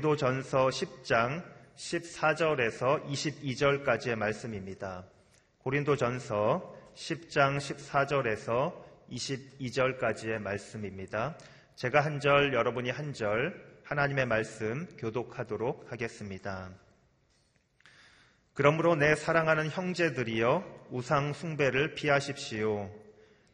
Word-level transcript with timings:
고린도 0.00 0.16
전서 0.16 0.68
10장 0.68 1.44
14절에서 1.76 3.04
22절까지의 3.04 4.16
말씀입니다. 4.16 5.04
고린도 5.58 5.96
전서 5.96 6.74
10장 6.94 7.58
14절에서 7.58 8.72
22절까지의 9.10 10.38
말씀입니다. 10.38 11.36
제가 11.74 12.00
한 12.00 12.18
절, 12.18 12.54
여러분이 12.54 12.88
한 12.88 13.12
절, 13.12 13.62
하나님의 13.84 14.24
말씀 14.24 14.88
교독하도록 14.96 15.92
하겠습니다. 15.92 16.70
그러므로 18.54 18.94
내 18.94 19.14
사랑하는 19.14 19.68
형제들이여 19.68 20.86
우상 20.92 21.34
숭배를 21.34 21.94
피하십시오. 21.94 22.90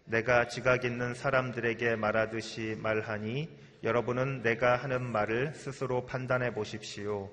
내가 0.04 0.46
지각 0.46 0.84
있는 0.84 1.12
사람들에게 1.12 1.96
말하듯이 1.96 2.76
말하니 2.78 3.65
여러분은 3.86 4.42
내가 4.42 4.74
하는 4.74 5.00
말을 5.00 5.54
스스로 5.54 6.06
판단해 6.06 6.52
보십시오. 6.52 7.30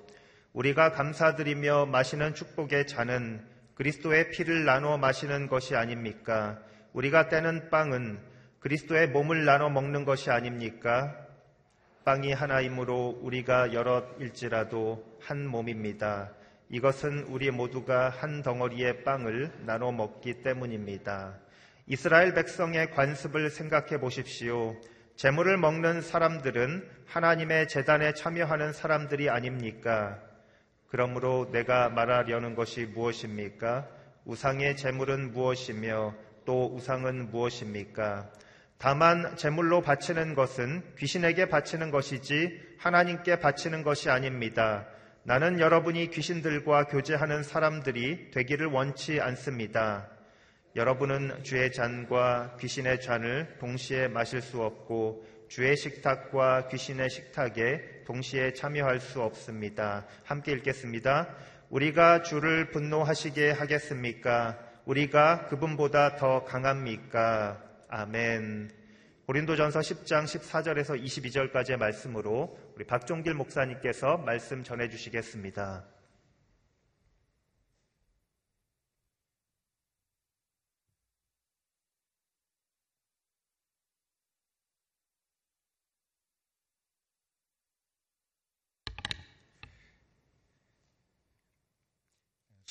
우리가 0.53 0.91
감사드리며 0.91 1.87
마시는 1.87 2.35
축복의 2.35 2.85
잔은 2.85 3.43
그리스도의 3.73 4.29
피를 4.29 4.63
나누어 4.63 4.99
마시는 4.99 5.47
것이 5.47 5.75
아닙니까? 5.75 6.59
우리가 6.93 7.27
떼는 7.29 7.71
빵은 7.71 8.19
그리스도의 8.59 9.09
몸을 9.09 9.45
나눠 9.45 9.71
먹는 9.71 10.05
것이 10.05 10.29
아닙니까? 10.29 11.17
빵이 12.05 12.33
하나이므로 12.33 13.19
우리가 13.23 13.73
여럿일지라도 13.73 15.17
한 15.21 15.47
몸입니다. 15.47 16.33
이것은 16.69 17.23
우리 17.29 17.49
모두가 17.49 18.09
한 18.09 18.43
덩어리의 18.43 19.03
빵을 19.03 19.65
나눠 19.65 19.91
먹기 19.91 20.43
때문입니다. 20.43 21.39
이스라엘 21.87 22.35
백성의 22.35 22.91
관습을 22.91 23.49
생각해 23.49 23.99
보십시오. 23.99 24.75
재물을 25.15 25.57
먹는 25.57 26.01
사람들은 26.01 26.89
하나님의 27.05 27.67
재단에 27.67 28.13
참여하는 28.13 28.73
사람들이 28.73 29.29
아닙니까? 29.29 30.19
그러므로 30.89 31.49
내가 31.51 31.89
말하려는 31.89 32.55
것이 32.55 32.85
무엇입니까? 32.85 33.87
우상의 34.25 34.75
재물은 34.75 35.31
무엇이며 35.31 36.15
또 36.45 36.73
우상은 36.73 37.29
무엇입니까? 37.29 38.29
다만 38.79 39.37
재물로 39.37 39.81
바치는 39.81 40.33
것은 40.35 40.83
귀신에게 40.97 41.47
바치는 41.47 41.91
것이지 41.91 42.59
하나님께 42.79 43.39
바치는 43.39 43.83
것이 43.83 44.09
아닙니다. 44.09 44.87
나는 45.23 45.59
여러분이 45.59 46.09
귀신들과 46.09 46.87
교제하는 46.87 47.43
사람들이 47.43 48.31
되기를 48.31 48.67
원치 48.67 49.21
않습니다. 49.21 50.09
여러분은 50.75 51.43
주의 51.43 51.71
잔과 51.71 52.57
귀신의 52.59 52.99
잔을 52.99 53.57
동시에 53.59 54.07
마실 54.07 54.41
수 54.41 54.63
없고 54.63 55.23
주의 55.47 55.77
식탁과 55.77 56.67
귀신의 56.67 57.11
식탁에 57.11 58.03
동시에 58.07 58.53
참여할 58.53 58.99
수 58.99 59.21
없습니다. 59.21 60.07
함께 60.23 60.51
읽겠습니다. 60.53 61.35
우리가 61.69 62.23
주를 62.23 62.71
분노하시게 62.71 63.51
하겠습니까? 63.51 64.57
우리가 64.85 65.45
그분보다 65.45 66.15
더 66.15 66.43
강합니까? 66.43 67.61
아멘. 67.89 68.71
고린도전서 69.27 69.79
10장 69.79 70.23
14절에서 70.23 70.99
22절까지의 71.01 71.77
말씀으로 71.77 72.57
우리 72.75 72.83
박종길 72.83 73.35
목사님께서 73.35 74.17
말씀 74.17 74.63
전해 74.63 74.89
주시겠습니다. 74.89 75.85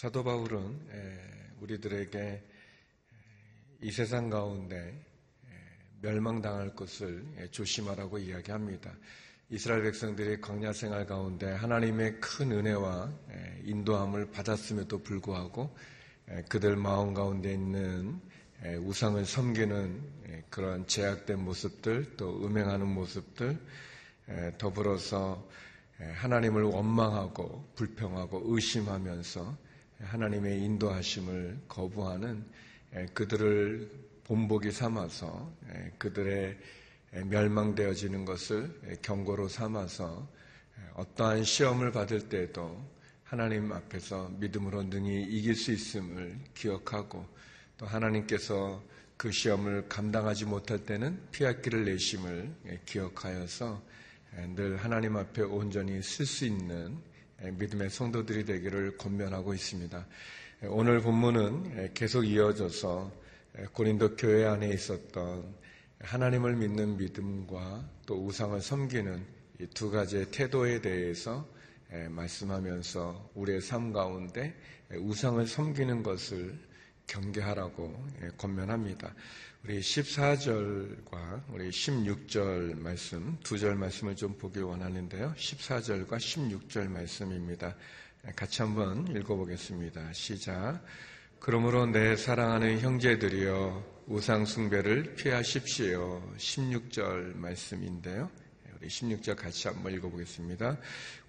사도 0.03 0.25
바울은 0.25 0.81
우리들에게 1.61 2.43
이 3.83 3.93
세상 3.93 4.31
가운데 4.31 5.01
멸망당할 6.01 6.75
것을 6.75 7.25
조심하라고 7.53 8.19
이야기합니다. 8.19 8.93
이스라엘 9.49 9.85
백성들이 9.85 10.41
광야 10.41 10.73
생활 10.73 11.07
가운데 11.07 11.53
하나님의 11.53 12.19
큰 12.19 12.51
은혜와 12.51 13.13
인도함을 13.63 14.33
받았음에도 14.33 15.05
불구하고 15.05 15.73
그들 16.49 16.75
마음 16.75 17.15
가운데 17.15 17.53
있는 17.53 18.21
우상을 18.81 19.25
섬기는 19.25 20.47
그런 20.51 20.85
제약된 20.89 21.39
모습들 21.39 22.17
또 22.17 22.45
음행하는 22.45 22.89
모습들 22.89 23.57
더불어서 24.59 25.49
하나님을 26.17 26.65
원망하고 26.65 27.71
불평하고 27.77 28.43
의심하면서 28.47 29.71
하나님의 30.03 30.61
인도하심을 30.63 31.59
거부하는 31.69 32.45
그들을 33.15 33.91
본보기 34.25 34.71
삼아서 34.71 35.53
그들의 35.99 36.59
멸망되어지는 37.27 38.25
것을 38.25 38.99
경고로 39.03 39.49
삼아서 39.49 40.29
어떠한 40.95 41.45
시험을 41.45 41.93
받을 41.93 42.29
때에도 42.29 42.83
하나님 43.25 43.73
앞에서 43.73 44.31
믿음으로 44.39 44.83
능히 44.85 45.23
이길 45.23 45.55
수 45.55 45.73
있음을 45.73 46.39
기억하고 46.55 47.27
또 47.79 47.87
하나님께서 47.87 48.83
그 49.17 49.31
시험을 49.31 49.89
감당하지 49.89 50.47
못할 50.47 50.85
때는 50.85 51.21
피할 51.31 51.63
길을 51.63 51.85
내심을 51.85 52.53
기억하여서 52.87 53.83
늘 54.55 54.77
하나님 54.77 55.17
앞에 55.17 55.43
온전히 55.43 56.03
쓸 56.03 56.27
수 56.27 56.45
있는 56.45 56.99
믿음의 57.43 57.91
성도들이 57.91 58.45
되기를 58.45 58.97
권면하고 58.97 59.55
있습니다. 59.55 60.07
오늘 60.69 61.01
본문은 61.01 61.93
계속 61.95 62.25
이어져서 62.25 63.13
고린도 63.73 64.17
교회 64.17 64.45
안에 64.47 64.69
있었던 64.69 65.55
하나님을 66.01 66.57
믿는 66.57 66.97
믿음과 66.97 67.89
또 68.07 68.25
우상을 68.25 68.61
섬기는 68.61 69.27
두 69.75 69.91
가지의 69.91 70.31
태도에 70.31 70.81
대해서 70.81 71.47
말씀하면서 72.11 73.31
우리의 73.35 73.61
삶 73.61 73.93
가운데 73.93 74.55
우상을 74.95 75.47
섬기는 75.47 76.03
것을 76.03 76.59
경계하라고 77.07 78.07
권면합니다. 78.39 79.15
우리 79.65 79.79
14절과 79.79 81.45
우리 81.53 81.71
16절 81.71 82.77
말씀, 82.81 83.39
두 83.45 83.57
절 83.57 83.77
말씀을 83.77 84.17
좀 84.17 84.37
보길 84.37 84.65
원하는데요. 84.65 85.35
14절과 85.39 86.09
16절 86.17 86.89
말씀입니다. 86.89 87.77
같이 88.35 88.63
한번 88.63 89.07
읽어보겠습니다. 89.17 90.13
시작. 90.15 90.85
그러므로 91.39 91.87
내 91.87 92.17
사랑하는 92.17 92.81
형제들이여 92.81 94.03
우상숭배를 94.09 95.15
피하십시오. 95.15 96.21
16절 96.37 97.37
말씀인데요. 97.37 98.29
우리 98.81 98.89
16절 98.89 99.37
같이 99.37 99.69
한번 99.69 99.93
읽어보겠습니다. 99.95 100.77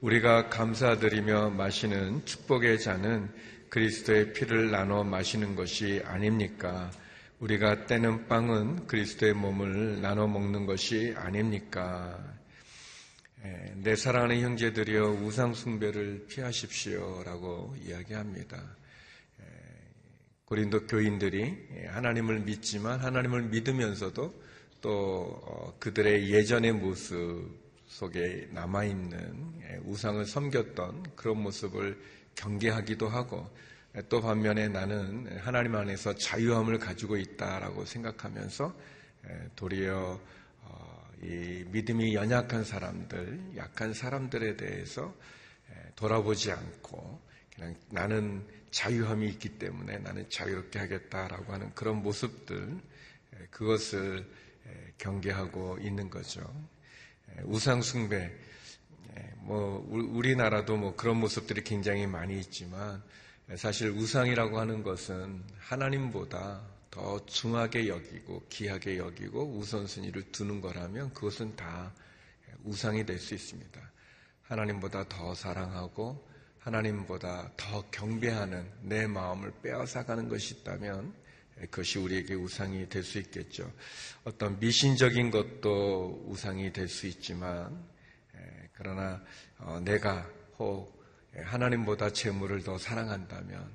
우리가 0.01 0.49
감사드리며 0.49 1.51
마시는 1.51 2.25
축복의 2.25 2.79
잔은 2.79 3.29
그리스도의 3.69 4.33
피를 4.33 4.71
나눠 4.71 5.03
마시는 5.03 5.55
것이 5.55 6.01
아닙니까? 6.03 6.89
우리가 7.43 7.87
떼는 7.87 8.29
빵은 8.29 8.87
그리스도의 8.87 9.33
몸을 9.33 9.99
나눠 9.99 10.27
먹는 10.27 10.65
것이 10.65 11.13
아닙니까? 11.17 12.17
예, 13.43 13.73
내 13.75 13.97
사랑하는 13.97 14.39
형제들이여 14.39 15.19
우상 15.21 15.53
숭배를 15.53 16.25
피하십시오라고 16.29 17.75
이야기합니다. 17.83 18.63
예, 19.41 19.45
고린도 20.45 20.87
교인들이 20.87 21.85
하나님을 21.87 22.39
믿지만 22.39 23.01
하나님을 23.01 23.41
믿으면서도 23.41 24.41
또 24.79 25.41
어, 25.43 25.75
그들의 25.79 26.31
예전의 26.31 26.71
모습 26.71 27.61
속에 27.87 28.47
남아있는 28.51 29.53
예, 29.63 29.79
우상을 29.83 30.25
섬겼던 30.25 31.17
그런 31.17 31.43
모습을 31.43 32.01
경계하기도 32.35 33.09
하고 33.09 33.49
또 34.09 34.21
반면에 34.21 34.69
나는 34.69 35.37
하나님 35.37 35.75
안에서 35.75 36.15
자유함을 36.15 36.79
가지고 36.79 37.15
있다라고 37.15 37.85
생각하면서 37.85 38.75
도리어 39.55 40.19
어, 40.61 41.07
이 41.21 41.63
믿음이 41.67 42.15
연약한 42.15 42.63
사람들, 42.63 43.51
약한 43.55 43.93
사람들에 43.93 44.57
대해서 44.57 45.13
돌아보지 45.95 46.51
않고 46.51 47.21
그냥 47.55 47.75
나는 47.89 48.43
자유함이 48.71 49.27
있기 49.29 49.59
때문에 49.59 49.99
나는 49.99 50.27
자유롭게 50.27 50.79
하겠다라고 50.79 51.53
하는 51.53 51.71
그런 51.75 52.01
모습들 52.01 52.79
그것을 53.51 54.27
경계하고 54.97 55.77
있는 55.79 56.09
거죠. 56.09 56.41
우상숭배 57.43 58.31
뭐 59.37 59.85
우리나라도 59.87 60.77
뭐 60.77 60.95
그런 60.95 61.17
모습들이 61.17 61.63
굉장히 61.63 62.07
많이 62.07 62.39
있지만 62.39 63.03
사실 63.57 63.89
우상이라고 63.89 64.59
하는 64.59 64.83
것은 64.83 65.43
하나님보다 65.59 66.61
더 66.89 67.25
중하게 67.25 67.87
여기고 67.87 68.43
귀하게 68.49 68.97
여기고 68.97 69.57
우선순위를 69.57 70.31
두는 70.31 70.61
거라면 70.61 71.13
그것은 71.13 71.55
다 71.55 71.93
우상이 72.63 73.05
될 73.05 73.19
수 73.19 73.33
있습니다. 73.33 73.81
하나님보다 74.43 75.07
더 75.09 75.33
사랑하고 75.33 76.27
하나님보다 76.59 77.51
더 77.57 77.83
경배하는 77.91 78.71
내 78.81 79.07
마음을 79.07 79.51
빼앗아가는 79.61 80.29
것이 80.29 80.55
있다면 80.55 81.13
그것이 81.71 81.99
우리에게 81.99 82.35
우상이 82.35 82.87
될 82.89 83.03
수 83.03 83.19
있겠죠. 83.19 83.71
어떤 84.23 84.59
미신적인 84.59 85.31
것도 85.31 86.25
우상이 86.27 86.71
될 86.71 86.87
수 86.87 87.07
있지만 87.07 87.85
그러나 88.73 89.21
어, 89.59 89.79
내가 89.83 90.27
혹 90.57 91.02
하나님보다 91.35 92.11
재물을 92.11 92.63
더 92.63 92.77
사랑한다면 92.77 93.71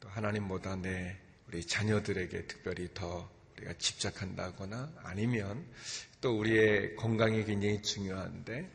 또 0.00 0.08
하나님보다 0.08 0.76
내 0.76 1.16
우리 1.46 1.64
자녀들에게 1.64 2.46
특별히 2.46 2.88
더 2.92 3.30
우리가 3.56 3.74
집착한다거나 3.78 4.92
아니면 5.02 5.64
또 6.20 6.38
우리의 6.38 6.96
건강이 6.96 7.44
굉장히 7.44 7.80
중요한데 7.82 8.68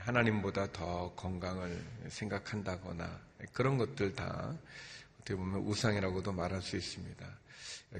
하나님보다 0.00 0.72
더 0.72 1.14
건강을 1.14 1.82
생각한다거나 2.08 3.20
그런 3.52 3.78
것들 3.78 4.14
다 4.14 4.56
어떻게 5.16 5.34
보면 5.34 5.60
우상이라고도 5.60 6.32
말할 6.32 6.62
수 6.62 6.76
있습니다. 6.76 7.26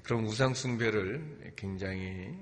그런 0.02 0.24
우상 0.24 0.54
숭배를 0.54 1.52
굉장히 1.56 2.34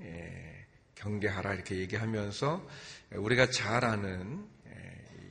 경계하라 0.95 1.53
이렇게 1.53 1.77
얘기하면서 1.77 2.67
우리가 3.15 3.49
잘 3.49 3.83
아는 3.83 4.45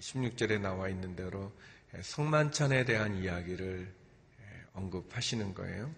16절에 0.00 0.60
나와 0.60 0.88
있는 0.88 1.14
대로 1.14 1.52
성만찬에 2.00 2.84
대한 2.84 3.16
이야기를 3.16 3.92
언급하시는 4.72 5.54
거예요. 5.54 5.92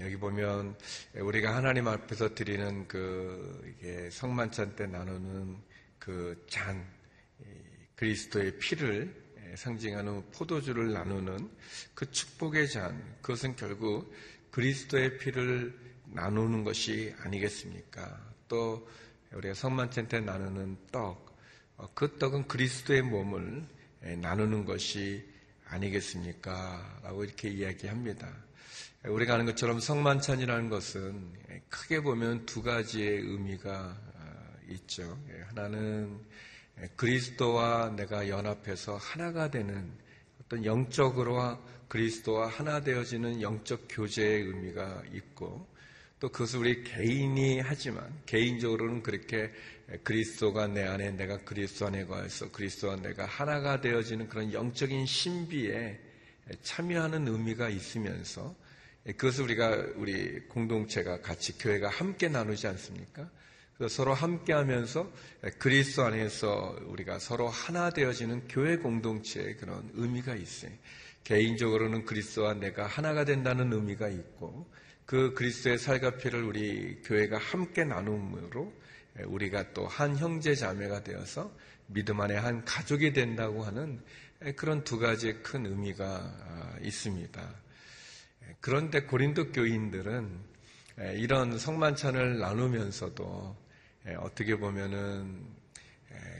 여기 0.00 0.16
보면 0.16 0.76
우리가 1.14 1.54
하나님 1.54 1.86
앞에서 1.86 2.34
드리는 2.34 2.88
그 2.88 4.08
성만찬 4.10 4.74
때 4.76 4.86
나누는 4.86 5.56
그 5.98 6.44
잔, 6.48 6.86
그리스도의 7.94 8.58
피를 8.58 9.14
상징하는 9.54 10.30
포도주를 10.32 10.92
나누는 10.92 11.50
그 11.94 12.10
축복의 12.10 12.68
잔, 12.68 13.16
그것은 13.22 13.56
결국 13.56 14.12
그리스도의 14.50 15.18
피를 15.18 15.78
나누는 16.06 16.64
것이 16.64 17.14
아니겠습니까? 17.20 18.34
또 18.48 18.88
우리가 19.32 19.54
성만찬 19.54 20.08
때 20.08 20.20
나누는 20.20 20.76
떡, 20.90 21.36
어, 21.76 21.88
그 21.94 22.16
떡은 22.18 22.48
그리스도의 22.48 23.02
몸을 23.02 23.66
나누는 24.00 24.64
것이 24.64 25.24
아니겠습니까? 25.68 27.00
라고 27.02 27.24
이렇게 27.24 27.48
이야기합니다. 27.48 28.32
우리가 29.04 29.34
아는 29.34 29.46
것처럼 29.46 29.80
성만찬이라는 29.80 30.68
것은 30.68 31.32
크게 31.68 32.02
보면 32.02 32.46
두 32.46 32.62
가지의 32.62 33.20
의미가 33.20 33.72
아, 33.72 34.52
있죠. 34.68 35.18
예, 35.30 35.42
하나는 35.42 36.20
그리스도와 36.96 37.90
내가 37.90 38.28
연합해서 38.28 38.96
하나가 38.96 39.50
되는 39.50 39.90
어떤 40.40 40.64
영적으로 40.64 41.58
그리스도와 41.88 42.48
하나 42.48 42.80
되어지는 42.80 43.40
영적 43.42 43.86
교제의 43.88 44.42
의미가 44.42 45.04
있고 45.12 45.66
또 46.18 46.30
그것을 46.30 46.60
우리 46.60 46.82
개인이 46.82 47.60
하지만 47.60 48.10
개인적으로는 48.24 49.02
그렇게 49.02 49.50
그리스도가 50.02 50.66
내 50.66 50.84
안에 50.84 51.10
내가 51.10 51.38
그리스도 51.38 51.86
안에 51.86 52.06
거해서 52.06 52.50
그리스도와 52.50 52.96
내가 52.96 53.26
하나가 53.26 53.80
되어지는 53.80 54.28
그런 54.28 54.52
영적인 54.52 55.04
신비에 55.04 56.00
참여하는 56.62 57.28
의미가 57.28 57.68
있으면서 57.68 58.54
그것을 59.04 59.44
우리가 59.44 59.76
우리 59.96 60.40
공동체가 60.48 61.20
같이 61.20 61.58
교회가 61.58 61.88
함께 61.88 62.28
나누지 62.28 62.66
않습니까? 62.66 63.30
서로 63.88 64.14
함께 64.14 64.54
하면서 64.54 65.12
그리스도 65.58 66.04
안에서 66.04 66.76
우리가 66.86 67.18
서로 67.18 67.48
하나 67.48 67.90
되어지는 67.90 68.48
교회 68.48 68.78
공동체의 68.78 69.58
그런 69.58 69.90
의미가 69.94 70.34
있어요. 70.34 70.72
개인적으로는 71.24 72.06
그리스도와 72.06 72.54
내가 72.54 72.86
하나가 72.86 73.24
된다는 73.24 73.72
의미가 73.72 74.08
있고 74.08 74.66
그 75.06 75.34
그리스도의 75.34 75.78
살과 75.78 76.16
피를 76.16 76.42
우리 76.42 77.00
교회가 77.04 77.38
함께 77.38 77.84
나눔으로 77.84 78.72
우리가 79.26 79.72
또 79.72 79.86
한 79.86 80.16
형제 80.16 80.54
자매가 80.54 81.04
되어서 81.04 81.50
믿음 81.86 82.20
안에 82.20 82.34
한 82.36 82.64
가족이 82.64 83.12
된다고 83.12 83.62
하는 83.64 84.02
그런 84.56 84.82
두 84.82 84.98
가지의 84.98 85.42
큰 85.44 85.64
의미가 85.64 86.04
아, 86.04 86.76
있습니다. 86.82 87.54
그런데 88.60 89.02
고린도 89.02 89.52
교인들은 89.52 90.56
이런 91.14 91.56
성만찬을 91.58 92.40
나누면서도 92.40 93.56
어떻게 94.18 94.56
보면은 94.56 95.46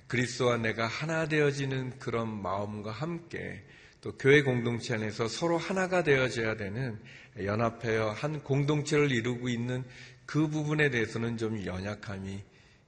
그리스도와 0.08 0.56
내가 0.56 0.86
하나 0.86 1.26
되어지는 1.26 1.98
그런 1.98 2.42
마음과 2.42 2.90
함께 2.90 3.64
또 4.06 4.12
교회 4.18 4.40
공동체 4.40 4.94
안에서 4.94 5.26
서로 5.26 5.58
하나가 5.58 6.04
되어져야 6.04 6.56
되는 6.56 6.96
연합하여 7.42 8.10
한 8.10 8.40
공동체를 8.40 9.10
이루고 9.10 9.48
있는 9.48 9.82
그 10.26 10.46
부분에 10.46 10.90
대해서는 10.90 11.36
좀 11.36 11.66
연약함이 11.66 12.40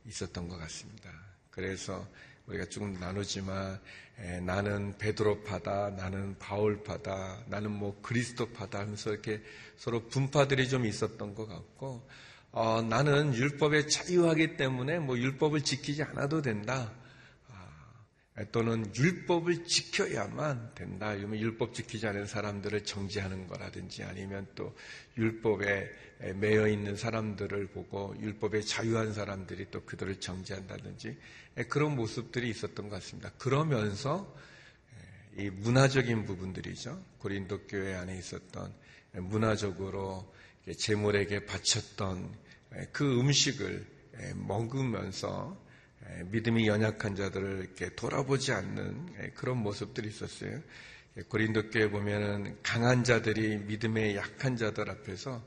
있었던 0.07 0.47
것 0.47 0.59
같습니다. 0.59 1.11
그래서 1.51 2.07
우리가 2.47 2.67
조금 2.67 2.93
나누지만 3.01 3.81
에, 4.21 4.39
나는 4.43 4.97
베드로파다, 4.97 5.91
나는 5.97 6.39
바울파다, 6.39 7.47
나는 7.49 7.73
뭐 7.73 8.01
그리스도파다 8.01 8.79
하면서 8.79 9.11
이렇게 9.11 9.43
서로 9.77 10.07
분파들이 10.07 10.69
좀 10.69 10.87
있었던 10.87 11.35
것 11.35 11.49
같고 11.49 12.09
어, 12.53 12.81
나는 12.81 13.35
율법에 13.35 13.89
자유하기 13.89 14.57
때문에 14.57 15.01
뭐 15.01 15.19
율법을 15.19 15.63
지키지 15.63 16.05
않아도 16.05 16.43
된다. 16.43 16.95
또는 18.53 18.85
율법을 18.95 19.65
지켜야만 19.65 20.75
된다. 20.75 21.19
율법 21.19 21.75
지키지 21.75 22.07
않은 22.07 22.27
사람들을 22.27 22.85
정지하는 22.85 23.47
거라든지 23.47 24.05
아니면 24.05 24.47
또 24.55 24.77
율법에 25.17 25.91
매여 26.37 26.69
있는 26.69 26.97
사람들을 26.97 27.69
보고 27.69 28.15
율법에 28.21 28.61
자유한 28.63 29.13
사람들이 29.13 29.71
또 29.71 29.85
그들을 29.85 30.21
정지한다든지 30.21 31.17
그런 31.69 31.97
모습들이 31.97 32.49
있었던 32.51 32.89
것 32.89 32.97
같습니다. 32.97 33.33
그러면서 33.39 34.33
이 35.37 35.51
문화적인 35.51 36.25
부분들이죠. 36.25 37.03
고린도 37.19 37.67
교회 37.67 37.95
안에 37.95 38.17
있었던 38.19 38.73
문화적으로 39.15 40.33
재물에게 40.77 41.45
바쳤던 41.47 42.37
그 42.93 43.21
음식을 43.21 43.87
먹으면서 44.35 45.68
믿음이 46.27 46.67
연약한 46.67 47.15
자들을 47.17 47.61
이렇게 47.61 47.95
돌아보지 47.95 48.53
않는 48.53 49.33
그런 49.35 49.59
모습들이 49.59 50.09
있었어요. 50.09 50.61
고린도 51.29 51.71
교회 51.71 51.89
보면은 51.91 52.57
강한 52.63 53.05
자들이 53.05 53.59
믿음의 53.59 54.17
약한 54.17 54.57
자들 54.57 54.89
앞에서 54.91 55.45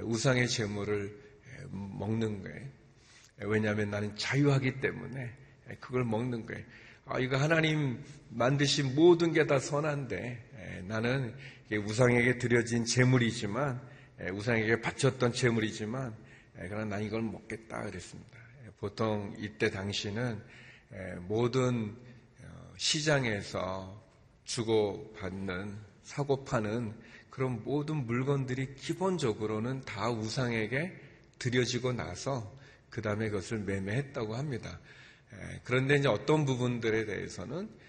우상의 0.00 0.48
재물을 0.48 1.14
먹는 1.70 2.42
거예요. 2.42 2.68
왜냐하면 3.42 3.90
나는 3.90 4.16
자유하기 4.16 4.80
때문에 4.80 5.32
그걸 5.80 6.04
먹는 6.04 6.46
거예요. 6.46 6.64
아, 7.06 7.18
이거 7.18 7.36
하나님 7.36 8.02
만드신 8.30 8.94
모든 8.94 9.32
게 9.32 9.46
다 9.46 9.58
선한데 9.58 10.84
나는 10.86 11.34
우상에게 11.72 12.38
드려진 12.38 12.84
재물이지만 12.84 13.80
우상에게 14.32 14.80
바쳤던 14.80 15.32
재물이지만 15.32 16.14
그러나 16.54 16.84
난 16.84 17.02
이걸 17.02 17.22
먹겠다 17.22 17.82
그랬습니다. 17.82 18.39
보통 18.80 19.34
이때 19.38 19.70
당시는 19.70 20.42
모든 21.28 21.96
어, 22.42 22.72
시장에서 22.76 24.02
주고받는 24.44 25.76
사고 26.02 26.44
파는 26.44 26.94
그런 27.28 27.62
모든 27.62 28.06
물건들이 28.06 28.74
기본적으로는 28.74 29.82
다 29.82 30.10
우상에게 30.10 30.98
드려지고 31.38 31.92
나서 31.92 32.58
그 32.88 33.02
다음에 33.02 33.28
그것을 33.28 33.58
매매했다고 33.60 34.34
합니다. 34.34 34.80
그런데 35.62 35.96
이제 35.96 36.08
어떤 36.08 36.44
부분들에 36.44 37.04
대해서는 37.04 37.66
어, 37.66 37.79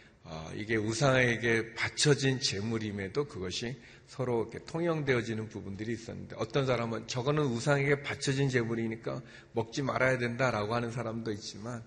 이게 0.56 0.76
우상에게 0.76 1.74
바쳐진 1.74 2.40
재물임에도 2.40 3.28
그것이 3.28 3.76
서로 4.08 4.42
이렇게 4.50 4.64
통용되어지는 4.66 5.50
부분들이 5.50 5.94
있었는데 5.94 6.36
어떤 6.38 6.66
사람은 6.66 7.08
저거는 7.08 7.44
우상에게 7.44 8.04
바쳐진 8.04 8.50
재물이니까 8.50 9.22
먹지 9.54 9.82
말아야 9.82 10.18
된다라고 10.18 10.76
하는 10.76 10.92
사람도 10.92 11.32
있지만 11.32 11.84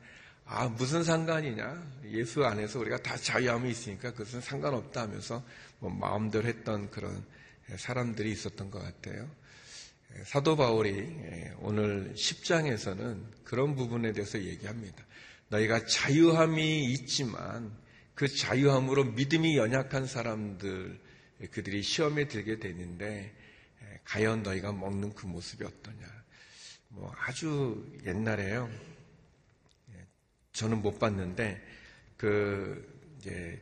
아 0.47 0.69
무슨 0.69 1.05
상관이냐 1.05 2.03
예수 2.11 2.45
안에서 2.45 2.79
우리가 2.81 3.03
다 3.03 3.17
자유함이 3.17 3.71
있으니까 3.71 4.13
그것은 4.13 4.41
상관없다 4.41 5.03
하면서 5.03 5.43
뭐 5.79 5.91
마음대로 5.91 6.47
했던 6.47 6.91
그런 6.91 7.25
사람들이 7.77 8.31
있었던 8.33 8.71
것 8.71 8.81
같아요. 8.81 9.29
사도 10.25 10.57
바울이 10.57 11.09
오늘 11.59 12.13
10장에서는 12.15 13.23
그런 13.45 13.75
부분에 13.75 14.13
대해서 14.13 14.39
얘기합니다. 14.39 15.05
너희가 15.49 15.87
자유함이 15.87 16.85
있지만 16.93 17.84
그 18.15 18.29
자유함으로 18.29 19.05
믿음이 19.13 19.57
연약한 19.57 20.07
사람들 20.07 21.01
그들이 21.51 21.83
시험에 21.83 22.29
들게 22.29 22.59
되는데 22.59 23.35
과연 24.05 24.43
너희가 24.43 24.73
먹는 24.73 25.15
그 25.15 25.27
모습이 25.27 25.65
어떠냐? 25.65 26.25
뭐 26.89 27.13
아주 27.19 27.85
옛날에요. 28.07 28.71
예, 29.95 30.07
저는 30.53 30.81
못 30.83 30.99
봤는데 30.99 31.61
그 32.17 33.17
이제 33.19 33.61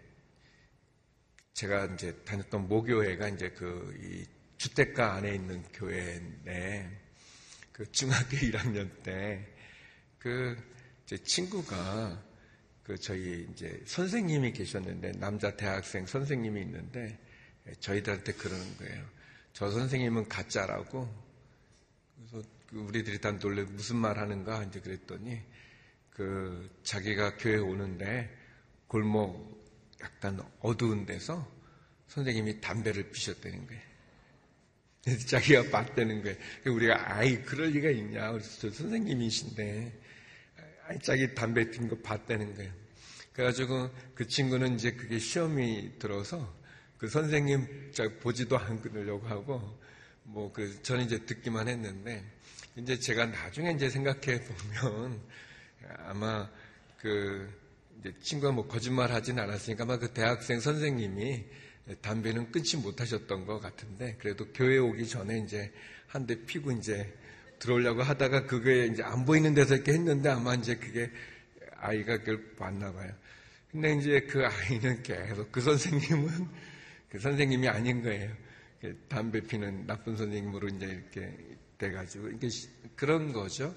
제가 1.55 1.87
이제 1.87 2.15
다녔던 2.25 2.69
모교회가 2.69 3.29
이제 3.29 3.51
그 3.51 3.95
이 4.03 4.27
주택가 4.59 5.15
안에 5.15 5.35
있는 5.35 5.61
교회인데 5.73 7.01
그 7.73 7.91
중학교 7.91 8.37
1학년 8.39 9.03
때 9.03 9.47
그 10.19 10.57
제 11.07 11.19
친구가 11.19 12.23
그 12.93 12.99
저희 12.99 13.49
이제 13.51 13.83
선생님이 13.87 14.53
계셨는데 14.53 15.13
남자 15.13 15.57
대학생 15.57 16.05
선생님이 16.05 16.61
있는데 16.61 17.19
저희들한테 17.81 18.35
그러는 18.35 18.77
거예요. 18.77 19.03
저 19.55 19.71
선생님은 19.71 20.29
가짜라고. 20.29 21.09
그래서 22.17 22.47
그 22.69 22.81
우리들이 22.81 23.19
다 23.19 23.31
놀래 23.33 23.63
무슨 23.63 23.97
말 23.97 24.19
하는가 24.19 24.65
이제 24.65 24.79
그랬더니 24.81 25.41
그 26.11 26.69
자기가 26.83 27.39
교회 27.39 27.57
오는데 27.57 28.29
골목 28.89 29.65
약간 30.03 30.43
어두운 30.61 31.07
데서 31.07 31.51
선생님이 32.09 32.61
담배를 32.61 33.11
피셨다는 33.11 33.67
거예요. 33.69 33.83
그래서 35.03 35.27
자기가 35.29 35.71
봤다는 35.71 36.23
거예요. 36.23 36.37
우리가 36.67 37.17
아이 37.17 37.41
그럴 37.43 37.71
리가 37.71 37.89
있냐? 37.89 38.33
그래서 38.33 38.71
선생님이신데 38.71 40.01
아이 40.89 40.99
자기 40.99 41.35
담배 41.35 41.71
핀 41.71 41.89
거 41.89 41.97
봤다는 41.97 42.55
거예요. 42.55 42.82
그래가지고 43.33 43.91
그 44.15 44.27
친구는 44.27 44.75
이제 44.75 44.93
그게 44.93 45.19
시험이 45.19 45.99
들어서 45.99 46.53
그 46.99 47.09
선생님 47.09 47.93
보지도 48.21 48.59
않으려고 48.59 49.27
하고 49.27 49.79
뭐 50.25 50.53
그 50.53 50.83
저는 50.83 51.05
이제 51.05 51.25
듣기만 51.25 51.69
했는데 51.69 52.25
이제 52.77 52.99
제가 52.99 53.27
나중에 53.27 53.73
이제 53.73 53.91
생각해 53.91 54.41
보면 54.45 55.21
아마 56.07 56.49
그 57.01 57.49
친구가 58.23 58.53
뭐 58.53 58.67
거짓말 58.69 59.11
하진 59.13 59.39
않았으니까 59.39 59.85
아마 59.85 59.99
그 59.99 60.13
대학생 60.13 60.61
선생님이 60.61 61.45
담배는 62.01 62.53
끊지 62.53 62.77
못하셨던 62.77 63.47
것 63.47 63.59
같은데 63.61 64.17
그래도 64.21 64.47
교회 64.53 64.79
오기 64.79 65.09
전에 65.09 65.39
이제 65.41 65.73
한 66.07 66.27
대 66.27 66.45
피고 66.45 66.71
이제 66.73 67.13
들어오려고 67.59 68.03
하다가 68.03 68.47
그게 68.47 68.87
이제 68.87 69.03
안 69.03 69.25
보이는 69.25 69.55
데서 69.55 69.75
이렇게 69.77 69.93
했는데 69.93 70.29
아마 70.29 70.55
이제 70.55 70.77
그게 70.77 71.11
아이가 71.79 72.19
그걸 72.19 72.55
봤나 72.57 72.93
봐요. 72.93 73.13
근데 73.73 73.95
이제 73.95 74.21
그 74.21 74.45
아이는 74.45 75.03
계속 75.03 75.51
그 75.51 75.63
선생님은 75.63 76.49
그 77.09 77.19
선생님이 77.19 77.69
아닌 77.69 78.03
거예요. 78.03 78.31
그 78.83 78.95
담배 79.09 79.41
피는 79.41 79.87
나쁜 79.87 80.15
선생님으로 80.15 80.69
이제 80.69 80.87
이렇게 80.87 81.35
돼가지고 81.79 82.29
이게 82.29 82.49
그런 82.95 83.33
거죠. 83.33 83.75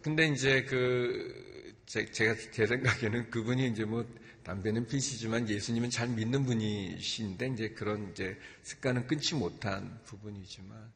근데 0.00 0.28
이제 0.28 0.62
그 0.62 1.74
제, 1.86 2.06
제가 2.06 2.36
제 2.52 2.66
생각에는 2.66 3.30
그분이 3.30 3.66
이제 3.68 3.84
뭐 3.84 4.06
담배는 4.44 4.86
피시지만 4.86 5.48
예수님은 5.48 5.90
잘 5.90 6.08
믿는 6.08 6.44
분이신데 6.44 7.48
이제 7.48 7.68
그런 7.70 8.12
이제 8.12 8.38
습관은 8.62 9.08
끊지 9.08 9.34
못한 9.34 9.98
부분이지만 10.04 10.92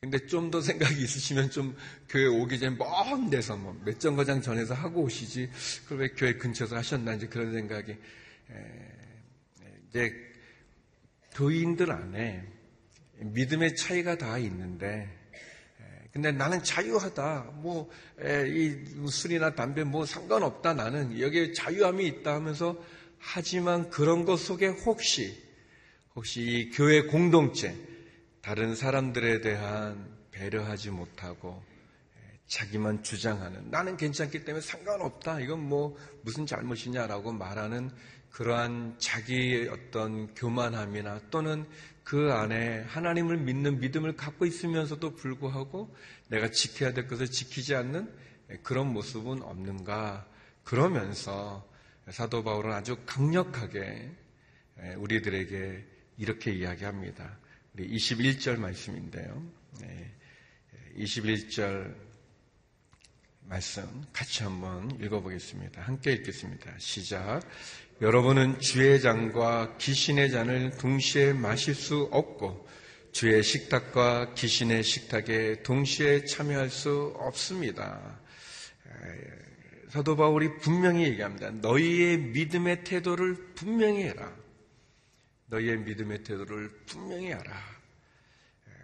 근데 0.00 0.26
좀 0.26 0.50
더 0.52 0.60
생각이 0.60 0.94
있으시면 1.02 1.50
좀 1.50 1.76
교회 2.08 2.26
오기 2.26 2.60
전에 2.60 2.76
먼 2.76 3.30
데서 3.30 3.56
뭐 3.56 3.76
몇 3.84 3.98
정거장 3.98 4.40
전에서 4.40 4.72
하고 4.72 5.02
오시지 5.02 5.50
그걸 5.82 5.98
왜 5.98 6.08
교회 6.10 6.34
근처에서 6.34 6.76
하셨나 6.76 7.14
이제 7.14 7.26
그런 7.26 7.52
생각이 7.52 7.96
이제 9.88 10.14
교인들 11.34 11.90
안에 11.90 12.46
믿음의 13.18 13.74
차이가 13.74 14.16
다 14.16 14.38
있는데 14.38 15.18
근데 16.12 16.32
나는 16.32 16.62
자유하다. 16.64 17.52
뭐, 17.56 17.90
이 18.18 19.08
술이나 19.08 19.54
담배 19.54 19.84
뭐 19.84 20.06
상관없다. 20.06 20.74
나는 20.74 21.20
여기에 21.20 21.52
자유함이 21.52 22.06
있다 22.06 22.34
하면서 22.34 22.82
하지만 23.18 23.90
그런 23.90 24.24
것 24.24 24.36
속에 24.38 24.66
혹시, 24.68 25.36
혹시 26.16 26.42
이 26.42 26.70
교회 26.70 27.02
공동체, 27.02 27.76
다른 28.48 28.74
사람들에 28.74 29.42
대한 29.42 30.08
배려하지 30.30 30.90
못하고 30.90 31.62
자기만 32.46 33.02
주장하는 33.02 33.70
나는 33.70 33.98
괜찮기 33.98 34.46
때문에 34.46 34.62
상관없다. 34.62 35.40
이건 35.40 35.68
뭐 35.68 35.98
무슨 36.22 36.46
잘못이냐라고 36.46 37.32
말하는 37.32 37.90
그러한 38.30 38.94
자기의 38.96 39.68
어떤 39.68 40.34
교만함이나 40.34 41.20
또는 41.28 41.66
그 42.02 42.32
안에 42.32 42.84
하나님을 42.84 43.36
믿는 43.36 43.80
믿음을 43.80 44.16
갖고 44.16 44.46
있으면서도 44.46 45.14
불구하고 45.14 45.94
내가 46.28 46.50
지켜야 46.50 46.94
될 46.94 47.06
것을 47.06 47.30
지키지 47.30 47.74
않는 47.74 48.10
그런 48.62 48.94
모습은 48.94 49.42
없는가. 49.42 50.26
그러면서 50.64 51.68
사도 52.08 52.42
바울은 52.42 52.72
아주 52.72 52.96
강력하게 53.04 54.10
우리들에게 54.96 55.84
이렇게 56.16 56.52
이야기합니다. 56.52 57.40
우리 57.78 57.96
21절 57.96 58.58
말씀인데요. 58.58 59.40
21절 60.96 61.94
말씀 63.42 64.04
같이 64.12 64.42
한번 64.42 64.98
읽어보겠습니다. 65.00 65.82
함께 65.82 66.10
읽겠습니다. 66.14 66.72
시작. 66.78 67.42
여러분은 68.02 68.58
주의 68.58 69.00
잔과 69.00 69.76
귀신의 69.78 70.32
잔을 70.32 70.76
동시에 70.76 71.32
마실 71.34 71.76
수 71.76 72.08
없고 72.10 72.66
주의 73.12 73.40
식탁과 73.44 74.34
귀신의 74.34 74.82
식탁에 74.82 75.62
동시에 75.62 76.24
참여할 76.24 76.70
수 76.70 77.14
없습니다. 77.16 78.18
사도 79.90 80.16
바울이 80.16 80.58
분명히 80.58 81.04
얘기합니다. 81.04 81.50
너희의 81.50 82.18
믿음의 82.18 82.82
태도를 82.82 83.36
분명히 83.54 84.02
해라. 84.02 84.36
너희의 85.48 85.78
믿음의 85.78 86.22
태도를 86.24 86.70
분명히 86.86 87.32
하라. 87.32 87.78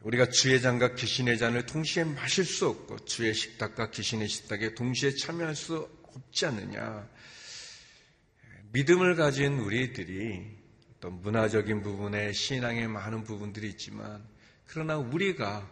우리가 0.02 0.28
주의 0.28 0.60
잔과 0.60 0.94
귀신의 0.94 1.38
잔을 1.38 1.64
동시에 1.64 2.04
마실 2.04 2.44
수 2.44 2.68
없고 2.68 3.04
주의 3.06 3.32
식탁과 3.32 3.90
귀신의 3.90 4.28
식탁에 4.28 4.74
동시에 4.74 5.14
참여할 5.14 5.54
수 5.54 5.88
없지 6.02 6.46
않느냐. 6.46 7.08
믿음을 8.72 9.16
가진 9.16 9.58
우리들이 9.58 10.58
어떤 10.96 11.22
문화적인 11.22 11.82
부분에 11.82 12.32
신앙의 12.32 12.88
많은 12.88 13.24
부분들이 13.24 13.68
있지만 13.68 14.26
그러나 14.66 14.98
우리가 14.98 15.70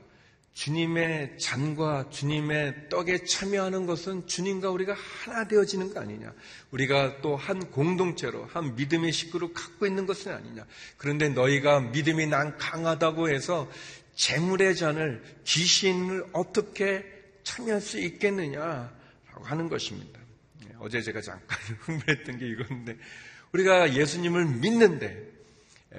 주님의 0.54 1.38
잔과 1.38 2.10
주님의 2.10 2.88
떡에 2.90 3.24
참여하는 3.24 3.86
것은 3.86 4.26
주님과 4.26 4.70
우리가 4.70 4.94
하나 4.94 5.48
되어지는 5.48 5.94
거 5.94 6.00
아니냐. 6.00 6.32
우리가 6.70 7.20
또 7.22 7.36
한 7.36 7.70
공동체로, 7.70 8.44
한 8.46 8.76
믿음의 8.76 9.12
식구로 9.12 9.52
갖고 9.52 9.86
있는 9.86 10.06
것은 10.06 10.32
아니냐. 10.32 10.66
그런데 10.98 11.28
너희가 11.28 11.80
믿음이 11.80 12.26
난 12.26 12.56
강하다고 12.58 13.30
해서 13.30 13.70
재물의 14.14 14.76
잔을, 14.76 15.22
귀신을 15.44 16.26
어떻게 16.32 17.04
참여할 17.44 17.80
수 17.80 17.98
있겠느냐라고 17.98 19.44
하는 19.44 19.68
것입니다. 19.68 20.20
어제 20.78 21.00
제가 21.00 21.20
잠깐 21.20 21.58
흥분했던 21.80 22.38
게 22.38 22.48
이건데 22.48 22.96
우리가 23.52 23.94
예수님을 23.94 24.46
믿는데 24.46 25.41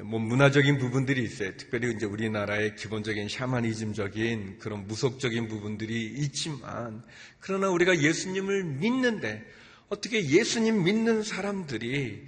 뭐 0.02 0.20
문화적인 0.20 0.80
부분들이 0.80 1.24
있어요. 1.24 1.56
특별히 1.56 1.94
이제 1.94 2.06
우리나라의 2.06 2.76
기본적인 2.76 3.30
샤머니즘적인 3.30 4.58
그런 4.58 4.88
무속적인 4.88 5.48
부분들이 5.48 6.06
있지만 6.06 7.04
그러나 7.40 7.70
우리가 7.70 8.02
예수님을 8.02 8.64
믿는데 8.64 9.46
어떻게 9.90 10.28
예수님 10.28 10.84
믿는 10.84 11.22
사람들이 11.22 12.26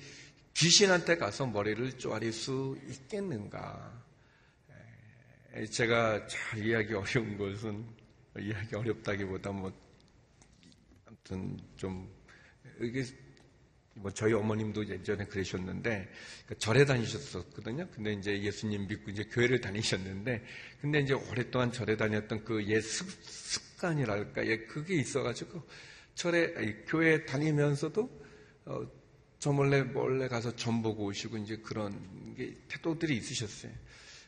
귀신한테 0.54 1.18
가서 1.18 1.48
머리를 1.48 1.98
쪼아릴 1.98 2.32
수 2.32 2.78
있겠는가? 2.88 4.04
제가 5.72 6.28
잘 6.28 6.64
이해하기 6.64 6.94
어려운 6.94 7.38
것은 7.38 7.86
이해하기 8.40 8.76
어렵다기보다 8.76 9.52
뭐 9.52 9.74
아무튼 11.08 11.58
좀 11.78 12.14
이게 12.80 13.04
뭐 13.96 14.12
저희 14.12 14.34
어머님도 14.34 14.88
예전에 14.90 15.26
그러셨는데 15.26 16.10
그러니까 16.46 16.56
절에 16.60 16.86
다니셨었거든요. 16.86 17.88
근데 17.92 18.14
이제 18.14 18.42
예수님 18.42 18.88
믿고 18.88 19.12
이제 19.12 19.24
교회를 19.24 19.62
다니셨는데 19.62 20.44
근데 20.82 21.00
이제 21.00 21.14
오랫동안 21.14 21.72
절에 21.72 21.96
다녔던 21.96 22.44
그 22.44 22.62
옛 22.68 22.82
습관이랄까 22.82 24.46
예 24.48 24.58
그게 24.66 24.96
있어가지고 24.96 25.64
절에 26.14 26.84
교회 26.88 27.26
다니면서도 27.26 28.10
어, 28.66 28.88
저 29.40 29.52
몰래 29.52 29.84
몰래 29.84 30.28
가서 30.28 30.56
전 30.56 30.82
보고 30.82 31.06
오시고 31.06 31.38
이제 31.38 31.58
그런 31.58 32.36
게 32.36 32.56
태도들이 32.68 33.16
있으셨어요. 33.18 33.72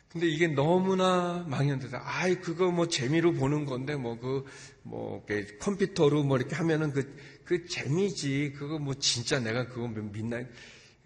근데 0.10 0.28
이게 0.28 0.48
너무나 0.48 1.46
망연돼서 1.50 1.98
아이 2.02 2.36
그거 2.36 2.72
뭐 2.72 2.88
재미로 2.88 3.34
보는 3.34 3.66
건데 3.66 3.96
뭐 3.96 4.18
그뭐 4.18 4.46
뭐 4.84 5.26
컴퓨터로 5.60 6.24
뭐 6.24 6.38
이렇게 6.38 6.56
하면은 6.56 6.94
그, 6.94 7.14
그 7.48 7.66
재미지 7.66 8.54
그거 8.58 8.78
뭐 8.78 8.94
진짜 8.96 9.40
내가 9.40 9.68
그거 9.68 9.88
믿나 9.88 10.44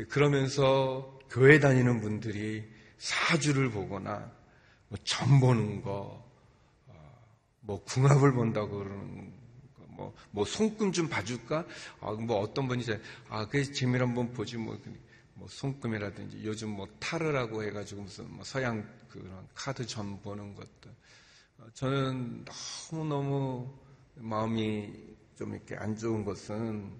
그러면서 0.10 1.20
교회 1.30 1.60
다니는 1.60 2.02
분들이 2.02 2.68
사주를 2.98 3.72
보거나 3.72 4.32
뭐 4.92 4.98
점 5.06 5.40
보는 5.40 5.82
거, 5.82 6.22
어, 6.88 7.28
뭐 7.62 7.82
궁합을 7.86 8.34
본다고 8.34 8.80
그러는 8.80 9.32
거, 9.78 9.86
뭐, 9.88 10.16
뭐 10.32 10.44
손금 10.46 10.92
좀 10.92 11.08
봐줄까? 11.08 11.66
아, 12.02 12.12
뭐 12.12 12.40
어떤 12.40 12.68
분이 12.68 12.82
이제 12.82 13.02
아, 13.30 13.48
그 13.48 13.72
재미를 13.72 14.06
한번 14.08 14.34
보지 14.34 14.58
뭐, 14.58 14.78
뭐 15.36 15.48
손금이라든지 15.48 16.42
요즘 16.44 16.72
뭐 16.72 16.88
타르라고 17.00 17.64
해가지고 17.64 18.02
무슨 18.02 18.30
뭐 18.34 18.44
서양 18.44 18.86
그런 19.10 19.48
카드 19.54 19.86
점 19.86 20.22
보는 20.22 20.56
것도 20.56 20.90
어, 21.60 21.68
저는 21.74 22.44
너무 22.44 23.06
너무 23.08 23.74
마음이 24.16 24.92
좀 25.42 25.56
이렇게 25.56 25.76
안 25.76 25.98
좋은 25.98 26.24
것은 26.24 27.00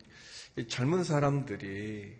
젊은 0.68 1.04
사람들이 1.04 2.12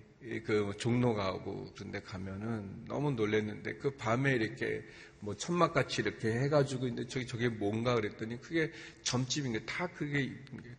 그 0.46 0.72
종로 0.78 1.16
가고 1.16 1.66
그런 1.74 1.92
데 1.92 2.00
가면은 2.00 2.86
너무 2.88 3.10
놀랬는데 3.10 3.78
그 3.78 3.98
밤에 3.98 4.34
이렇게 4.34 4.86
뭐 5.20 5.36
천막같이 5.36 6.04
이렇게 6.04 6.32
해가지고 6.32 6.86
있는데 6.90 7.10
저기 7.10 7.26
저게 7.26 7.50
뭔가 7.50 7.96
그랬더니 7.96 8.40
그게 8.40 8.72
점집인 9.02 9.54
게 9.54 9.66
다 9.66 9.88
그게 9.88 10.32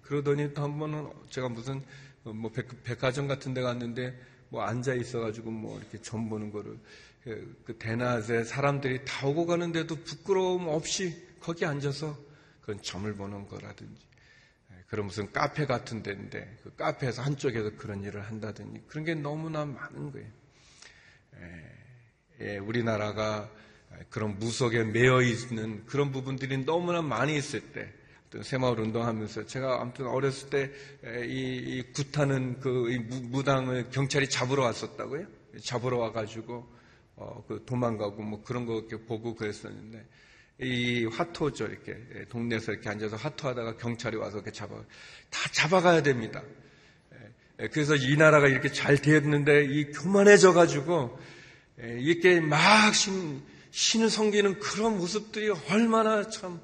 그러더니 0.02 0.54
또 0.54 0.62
한 0.62 0.78
번은 0.78 1.10
제가 1.28 1.48
무슨 1.48 1.82
뭐 2.22 2.52
백, 2.52 3.02
화점 3.02 3.26
같은 3.26 3.52
데 3.52 3.62
갔는데 3.62 4.16
뭐 4.48 4.62
앉아 4.62 4.94
있어가지고 4.94 5.50
뭐 5.50 5.76
이렇게 5.80 6.00
점 6.02 6.28
보는 6.28 6.52
거를 6.52 6.78
그, 7.24 7.60
그 7.64 7.76
대낮에 7.78 8.44
사람들이 8.44 9.04
다 9.04 9.26
오고 9.26 9.46
가는데도 9.46 9.96
부끄러움 10.04 10.68
없이 10.68 11.20
거기 11.40 11.64
앉아서 11.64 12.16
그런 12.60 12.80
점을 12.80 13.12
보는 13.12 13.48
거라든지 13.48 14.11
그런 14.92 15.06
무슨 15.06 15.32
카페 15.32 15.64
같은 15.64 16.02
데인데 16.02 16.58
그 16.62 16.76
카페에서 16.76 17.22
한쪽에서 17.22 17.70
그런 17.78 18.04
일을 18.04 18.20
한다든지 18.26 18.82
그런 18.88 19.06
게 19.06 19.14
너무나 19.14 19.64
많은 19.64 20.12
거예요. 20.12 20.28
예, 22.42 22.58
우리나라가 22.58 23.50
그런 24.10 24.38
무속에 24.38 24.84
매여 24.84 25.22
있는 25.22 25.86
그런 25.86 26.12
부분들이 26.12 26.66
너무나 26.66 27.00
많이 27.00 27.38
있을 27.38 27.72
때 27.72 27.90
새마을 28.42 28.80
운동하면서 28.80 29.46
제가 29.46 29.80
아무튼 29.80 30.08
어렸을 30.08 30.50
때이 30.50 31.84
굿하는 31.94 32.60
그 32.60 32.68
무당을 33.30 33.88
경찰이 33.88 34.28
잡으러 34.28 34.64
왔었다고요. 34.64 35.26
잡으러 35.62 35.96
와가지고 36.00 36.68
어, 37.16 37.44
그 37.48 37.64
도망가고 37.64 38.22
뭐 38.22 38.42
그런 38.42 38.66
거 38.66 38.74
이렇게 38.80 38.98
보고 38.98 39.34
그랬었는데 39.36 40.06
이 40.60 41.06
화토죠 41.06 41.66
이렇게 41.66 41.96
예, 42.14 42.24
동네에서 42.26 42.72
이렇게 42.72 42.88
앉아서 42.88 43.16
화토하다가 43.16 43.76
경찰이 43.78 44.16
와서 44.16 44.36
이렇게 44.36 44.52
잡아 44.52 44.74
다 45.30 45.48
잡아가야 45.52 46.02
됩니다. 46.02 46.42
예, 47.14 47.64
예, 47.64 47.68
그래서 47.68 47.96
이 47.96 48.16
나라가 48.16 48.48
이렇게 48.48 48.70
잘 48.70 48.98
되었는데 48.98 49.64
이 49.64 49.90
교만해져 49.92 50.52
가지고 50.52 51.18
이렇게 51.78 52.40
막 52.40 52.94
신, 52.94 53.42
신을 53.70 54.10
섬기는 54.10 54.60
그런 54.60 54.98
모습들이 54.98 55.50
얼마나 55.70 56.28
참 56.28 56.60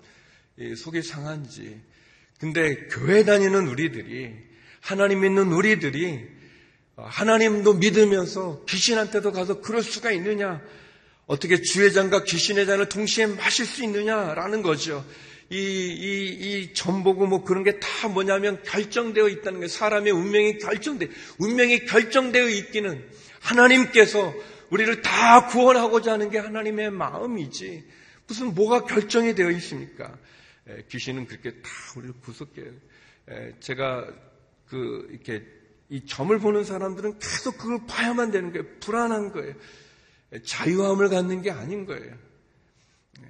속이 0.77 1.03
상한지. 1.03 1.81
근데 2.39 2.87
교회 2.89 3.25
다니는 3.25 3.67
우리들이 3.67 4.37
하나님 4.81 5.21
믿는 5.21 5.53
우리들이 5.53 6.39
어, 6.97 7.05
하나님도 7.09 7.75
믿으면서 7.75 8.65
귀신한테도 8.69 9.31
가서 9.31 9.61
그럴 9.61 9.83
수가 9.83 10.11
있느냐? 10.13 10.61
어떻게 11.29 11.61
주의 11.61 11.93
잔과 11.93 12.25
귀신의 12.25 12.67
잔을 12.67 12.89
동시에 12.89 13.27
마실 13.27 13.67
수 13.67 13.85
있느냐라는 13.85 14.63
거죠. 14.63 15.05
이, 15.51 15.57
이, 15.57 16.63
이 16.63 16.75
전보고 16.75 17.27
뭐 17.27 17.45
그런 17.45 17.65
게 17.65 17.79
다 17.79 18.09
뭐냐면 18.09 18.63
결정되어 18.63 19.29
있다는 19.29 19.61
거예요. 19.61 19.69
사람의 19.69 20.13
운명이 20.13 20.59
결정돼, 20.59 21.09
운명이 21.39 21.85
결정되어 21.87 22.49
있기는 22.49 23.07
하나님께서 23.41 24.35
우리를 24.71 25.03
다 25.03 25.47
구원하고자 25.47 26.13
하는 26.13 26.31
게 26.31 26.39
하나님의 26.39 26.91
마음이지. 26.91 27.85
무슨 28.27 28.55
뭐가 28.55 28.85
결정이 28.85 29.35
되어 29.35 29.51
있습니까? 29.53 30.17
에, 30.69 30.85
귀신은 30.89 31.27
그렇게 31.27 31.53
다 31.61 31.71
우리를 31.97 32.15
구속해요. 32.21 32.73
에, 33.31 33.53
제가 33.61 34.07
그, 34.69 35.09
이렇게 35.11 35.45
이 35.91 36.05
점을 36.07 36.37
보는 36.39 36.65
사람들은 36.65 37.19
계속 37.19 37.59
그걸 37.59 37.81
봐야만 37.87 38.31
되는 38.31 38.53
거예요. 38.53 38.67
불안한 38.81 39.33
거예요. 39.33 39.55
자유함을 40.45 41.09
갖는 41.09 41.43
게 41.43 41.51
아닌 41.51 41.87
거예요. 41.87 42.17
네. 43.21 43.29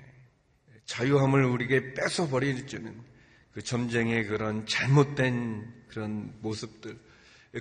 자유함을 0.87 1.45
우리에게 1.45 1.95
뺏어버리는 1.95 2.67
그 3.53 3.63
점쟁의 3.63 4.27
그런 4.27 4.67
잘못된 4.67 5.85
그런 5.89 6.35
모습들. 6.41 6.99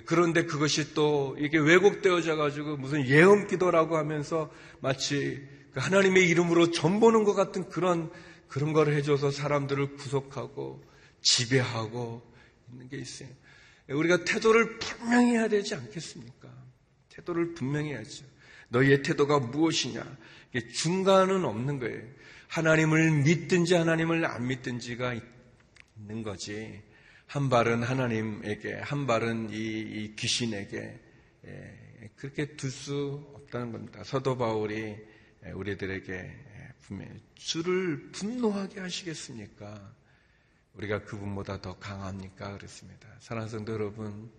그런데 0.04 0.44
그것이 0.44 0.94
또 0.94 1.36
이게 1.38 1.58
왜곡되어져 1.58 2.36
가지고 2.36 2.76
무슨 2.76 3.06
예언 3.06 3.46
기도라고 3.46 3.96
하면서 3.96 4.52
마치 4.80 5.46
그 5.72 5.80
하나님의 5.80 6.28
이름으로 6.28 6.70
전보는 6.70 7.24
것 7.24 7.34
같은 7.34 7.68
그런 7.68 8.10
그런 8.48 8.72
걸 8.72 8.92
해줘서 8.92 9.30
사람들을 9.30 9.96
구속하고 9.96 10.82
지배하고 11.20 12.22
있는 12.70 12.88
게 12.88 12.98
있어요. 12.98 13.28
우리가 13.88 14.24
태도를 14.24 14.78
분명히 14.78 15.32
해야 15.32 15.48
되지 15.48 15.74
않겠습니까? 15.74 16.48
태도를 17.08 17.54
분명히 17.54 17.90
해야죠. 17.90 18.24
너희의 18.68 19.02
태도가 19.02 19.38
무엇이냐? 19.38 20.04
중간은 20.74 21.44
없는 21.44 21.78
거예요. 21.78 22.02
하나님을 22.48 23.22
믿든지 23.22 23.74
하나님을 23.74 24.24
안 24.24 24.46
믿든지가 24.46 25.14
있는 25.98 26.22
거지. 26.22 26.82
한 27.26 27.50
발은 27.50 27.82
하나님에게, 27.82 28.74
한 28.76 29.06
발은 29.06 29.50
이, 29.50 29.56
이 29.56 30.16
귀신에게 30.16 31.00
예, 31.46 32.10
그렇게 32.16 32.56
둘 32.56 32.70
수 32.70 33.30
없다는 33.34 33.72
겁니다. 33.72 34.02
서도 34.04 34.36
바울이 34.38 34.96
우리들에게 35.54 36.46
분명히 36.82 37.12
주를 37.34 38.10
분노하게 38.12 38.80
하시겠습니까? 38.80 39.94
우리가 40.74 41.02
그분보다 41.02 41.60
더 41.60 41.78
강합니까? 41.78 42.56
그렇습니다. 42.56 43.08
사랑하는 43.20 43.50
성도 43.50 43.72
여러분, 43.74 44.30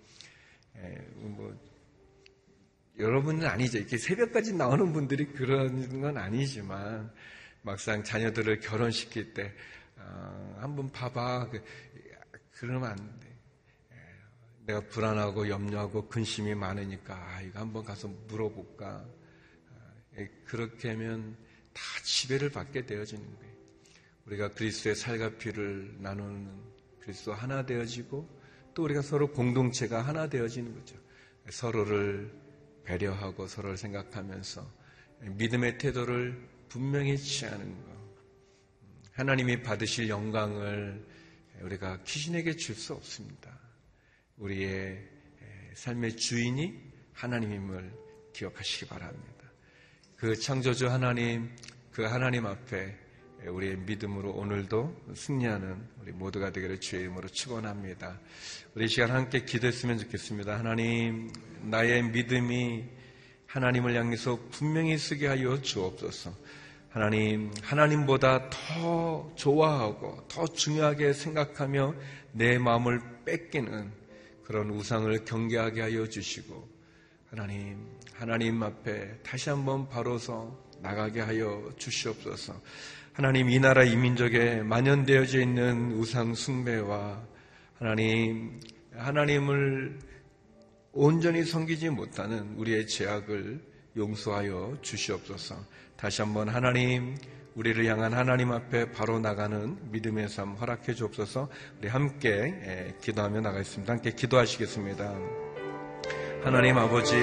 뭐 1.16 1.56
여러분은 3.00 3.48
아니죠. 3.48 3.78
이렇게 3.78 3.98
새벽까지 3.98 4.54
나오는 4.54 4.92
분들이 4.92 5.26
그런 5.26 6.02
건 6.02 6.18
아니지만 6.18 7.12
막상 7.62 8.04
자녀들을 8.04 8.60
결혼시킬 8.60 9.34
때 9.34 9.54
어, 9.98 10.58
한번 10.60 10.92
봐봐. 10.92 11.50
그, 11.50 11.64
그러면 12.52 12.92
안 12.92 13.20
돼. 13.20 13.30
내가 14.66 14.82
불안하고 14.82 15.50
염려하고 15.50 16.10
근심이 16.10 16.54
많으니까 16.54 17.16
아, 17.16 17.42
이거 17.42 17.60
한번 17.60 17.86
가서 17.86 18.10
물어볼까. 18.28 19.06
어, 19.70 20.26
그렇게 20.46 20.90
하면 20.90 21.38
다 21.74 21.82
지배를 22.04 22.50
받게 22.50 22.86
되어지는 22.86 23.24
거예요. 23.24 23.54
우리가 24.26 24.50
그리스도의 24.52 24.96
살과 24.96 25.38
피를 25.38 25.96
나누는 26.00 26.52
그리스도 27.00 27.34
하나 27.34 27.66
되어지고 27.66 28.28
또 28.74 28.84
우리가 28.84 29.02
서로 29.02 29.32
공동체가 29.32 30.02
하나 30.02 30.28
되어지는 30.28 30.76
거죠. 30.76 30.98
서로를 31.50 32.32
배려하고 32.84 33.48
서로를 33.48 33.78
생각하면서 33.78 34.80
믿음의 35.22 35.78
태도를 35.78 36.48
분명히 36.70 37.18
취하는 37.18 37.76
것. 37.84 37.90
하나님이 39.14 39.62
받으실 39.64 40.08
영광을 40.08 41.06
우리가 41.62 42.02
귀신에게 42.04 42.56
줄 42.56 42.76
수 42.76 42.94
없습니다. 42.94 43.60
우리의 44.38 45.06
삶의 45.74 46.16
주인이 46.16 46.80
하나님임을 47.14 47.92
기억하시기 48.34 48.86
바랍니다. 48.86 49.52
그 50.16 50.36
창조주 50.36 50.90
하나님, 50.90 51.54
그 51.92 52.04
하나님 52.04 52.46
앞에 52.46 52.98
우리의 53.46 53.78
믿음으로 53.78 54.32
오늘도 54.32 55.14
승리하는 55.16 55.86
우리 56.02 56.12
모두가 56.12 56.52
되기를 56.52 56.80
주의 56.80 57.04
이름으로 57.04 57.28
축원합니다. 57.30 58.20
우리 58.76 58.88
시간 58.88 59.12
함께 59.12 59.44
기도했으면 59.44 59.98
좋겠습니다. 59.98 60.60
하나님, 60.60 61.32
나의 61.64 62.04
믿음이 62.04 62.84
하나님을 63.46 63.96
향해서 63.96 64.40
분명히 64.52 64.98
쓰게 64.98 65.28
하여 65.28 65.62
주옵소서. 65.62 66.34
하나님, 66.90 67.52
하나님보다 67.62 68.50
더 68.50 69.32
좋아하고 69.36 70.26
더 70.28 70.48
중요하게 70.48 71.14
생각하며 71.14 71.94
내 72.32 72.58
마음을 72.58 73.02
뺏기는 73.26 73.92
그런 74.44 74.70
우상을 74.72 75.26
경계하게 75.26 75.82
하여 75.82 76.08
주시고, 76.08 76.68
하나님, 77.30 77.86
하나님 78.14 78.64
앞에 78.64 79.20
다시 79.22 79.50
한번 79.50 79.88
바로서 79.88 80.58
나가게 80.82 81.22
하여 81.22 81.72
주시옵소서. 81.78 82.60
하나님, 83.14 83.50
이 83.50 83.60
나라 83.60 83.84
이민족에 83.84 84.64
만연되어져 84.64 85.42
있는 85.42 85.92
우상 85.92 86.34
숭배와 86.34 87.22
하나님, 87.78 88.60
하나님을 88.96 90.00
온전히 91.02 91.46
섬기지 91.46 91.92
못하는 91.92 92.56
우리의 92.58 92.86
죄악을 92.86 93.62
용서하여 93.96 94.80
주시옵소서. 94.82 95.56
다시 95.96 96.22
한번 96.22 96.50
하나님, 96.50 97.16
우리를 97.56 97.86
향한 97.86 98.14
하나님 98.14 98.52
앞에 98.52 98.92
바로 98.92 99.18
나가는 99.18 99.78
믿음의 99.92 100.28
삶 100.28 100.56
허락해 100.56 100.94
주옵소서. 100.96 101.48
우리 101.80 101.88
함께 101.88 102.94
기도하며 103.02 103.40
나가겠습니다. 103.40 103.94
함께 103.94 104.12
기도하시겠습니다. 104.12 105.16
하나님 106.44 106.78
아버지, 106.78 107.16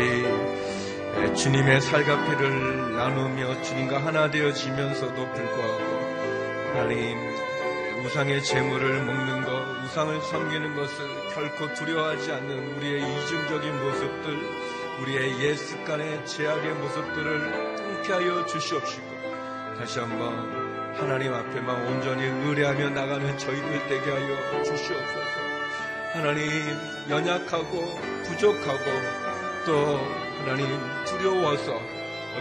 주님의 1.37 1.83
살과 1.83 2.25
피를 2.31 2.97
나누며 2.97 3.61
주님과 3.61 4.07
하나 4.07 4.31
되어지면서도 4.31 5.15
불구하고 5.15 5.85
하나님 6.73 7.19
우상의 8.05 8.43
재물을 8.43 9.05
먹는 9.05 9.45
것, 9.45 9.85
우상을 9.85 10.21
섬기는 10.21 10.77
것을 10.77 11.07
결코 11.35 11.73
두려워하지 11.75 12.33
않는 12.33 12.77
우리의 12.77 13.01
이중적인 13.01 13.85
모습들, 13.85 14.39
우리의 15.01 15.41
옛 15.41 15.57
습관의 15.57 16.27
제약의 16.27 16.75
모습들을 16.75 17.77
끊게 17.77 18.13
하여 18.13 18.45
주시옵시고 18.47 19.07
다시 19.79 19.99
한번 19.99 20.95
하나님 20.95 21.33
앞에만 21.33 21.87
온전히 21.87 22.25
의뢰하며 22.25 22.91
나가는 22.91 23.39
저희들 23.39 23.89
되게 23.89 24.11
하여 24.11 24.63
주시옵소서. 24.63 25.47
하나님 26.13 26.49
연약하고 27.11 28.01
부족하고 28.25 28.85
또 29.67 29.99
하나님 30.41 30.67
두려워서 31.05 31.81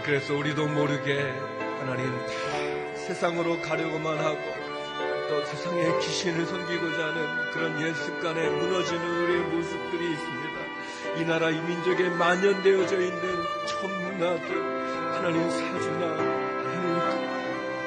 그래서 0.04 0.34
우리도 0.34 0.66
모르게 0.68 1.20
하나님 1.80 2.10
다 2.26 2.96
세상으로 2.96 3.60
가려고만 3.60 4.18
하고 4.18 4.55
또 5.28 5.44
세상의 5.44 5.98
귀신을 6.00 6.46
섬기고자 6.46 7.06
하는 7.06 7.50
그런 7.50 7.80
옛 7.82 7.92
습관에 7.94 8.48
무너지는 8.48 9.24
우리의 9.24 9.40
모습들이 9.40 10.12
있습니다. 10.12 10.56
이 11.16 11.24
나라 11.24 11.50
이 11.50 11.60
민족에 11.60 12.08
만연되어져 12.10 13.00
있는 13.00 13.20
천문화들 13.66 14.86
하나님 15.14 15.50
사주나 15.50 16.06
하나님 16.06 17.00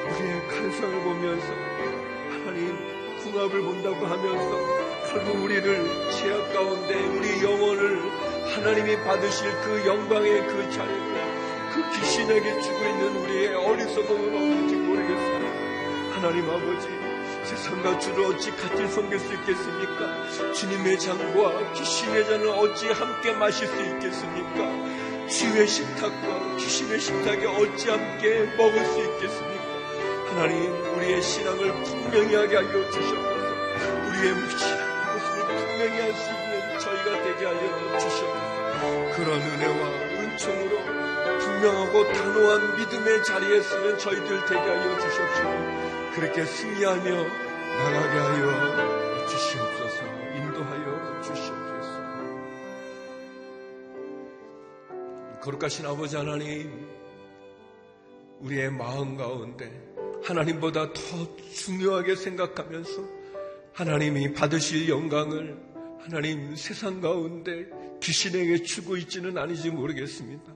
우리의 0.10 0.48
간성을 0.48 1.04
보면서 1.04 1.48
하나님 2.30 3.18
궁합을 3.20 3.62
본다고 3.62 4.06
하면서 4.06 4.90
결국 5.10 5.44
우리를 5.44 6.12
제약 6.12 6.54
가운데 6.54 6.96
우리 6.96 7.44
영혼을 7.44 8.02
하나님이 8.54 8.98
받으실 9.04 9.50
그 9.62 9.86
영광의 9.88 10.46
그 10.48 10.72
자리를 10.72 11.40
그 11.74 12.00
귀신에게 12.00 12.62
주고 12.62 12.78
있는 12.80 13.16
우리의 13.16 13.56
어리석음은 13.56 14.36
없는지 14.36 14.76
모르겠습니다. 14.76 16.16
하나님 16.16 16.50
아버지 16.50 17.09
세상과 17.50 17.98
주를 17.98 18.26
어찌 18.26 18.52
같이 18.56 18.88
섬길 18.88 19.20
수 19.20 19.34
있겠습니까? 19.34 20.54
주님의 20.54 21.00
장과 21.00 21.74
귀신의 21.74 22.26
잔을 22.28 22.48
어찌 22.50 22.90
함께 22.90 23.32
마실 23.32 23.68
수 23.68 23.82
있겠습니까? 23.82 25.28
주의 25.28 25.68
식탁과 25.68 26.58
귀신의 26.58 27.00
식탁에 27.00 27.48
어찌 27.48 27.90
함께 27.90 28.44
먹을 28.56 28.86
수 28.86 29.00
있겠습니까? 29.00 29.64
하나님 30.30 30.72
우리의 30.96 31.24
신앙을 31.24 31.84
분명히 31.86 32.36
하게 32.36 32.58
알려 32.58 32.92
주셔서 32.92 33.16
우리의 33.16 34.36
신앙 34.60 35.14
모습을 35.14 35.48
분명히 35.48 36.02
할 36.02 36.14
수 36.14 36.30
있는 36.30 36.80
저희가 36.80 37.24
되게 37.24 37.48
알려 37.48 37.98
주셔서 37.98 38.32
그런 39.16 39.42
은혜와 39.42 39.88
은총으로 40.22 40.78
분명하고 41.40 42.14
단호한 42.14 42.76
믿음의 42.78 43.24
자리에 43.24 43.60
서는 43.62 43.98
저희들 43.98 44.46
되게 44.46 44.62
알려 44.62 45.00
주십시오. 45.00 45.99
그렇게 46.20 46.44
승리하며 46.44 47.12
나가게 47.16 48.20
하여 48.20 49.26
주시옵소서 49.26 50.04
인도하여 50.36 51.22
주시옵소서 51.22 51.90
거룩하신 55.40 55.86
아버지 55.86 56.18
하나님 56.18 56.90
우리의 58.42 58.70
마음 58.70 59.16
가운데 59.16 59.72
하나님보다 60.22 60.92
더 60.92 61.38
중요하게 61.54 62.18
생각하면서 62.18 63.02
하나님이 63.72 64.34
받으실 64.34 64.90
영광을 64.90 65.58
하나님 66.02 66.54
세상 66.58 67.00
가운데 67.00 67.66
귀신에게 68.04 68.64
주고 68.64 68.98
있지는 68.98 69.38
아니지 69.38 69.70
모르겠습니다. 69.70 70.54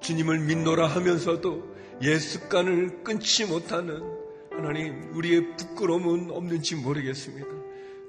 주님을 0.00 0.40
믿노라 0.40 0.88
하면서도 0.88 1.76
옛 2.02 2.18
습관을 2.18 3.04
끊지 3.04 3.44
못하는 3.44 4.23
하나님 4.56 5.10
우리의 5.14 5.56
부끄러움은 5.56 6.30
없는지 6.30 6.76
모르겠습니다. 6.76 7.48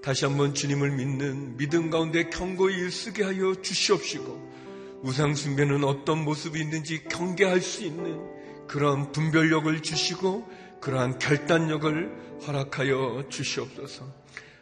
다시 0.01 0.25
한번 0.25 0.53
주님을 0.53 0.91
믿는 0.91 1.57
믿음 1.57 1.89
가운데 1.89 2.29
경고히 2.29 2.89
쓰게 2.89 3.23
하여 3.23 3.55
주시옵시고 3.61 5.01
우상숭배는 5.01 5.83
어떤 5.83 6.23
모습이 6.23 6.59
있는지 6.59 7.03
경계할 7.05 7.61
수 7.61 7.83
있는 7.83 8.19
그런 8.67 9.11
분별력을 9.11 9.81
주시고 9.81 10.47
그러한 10.81 11.19
결단력을 11.19 12.39
허락하여 12.45 13.25
주시옵소서. 13.29 14.05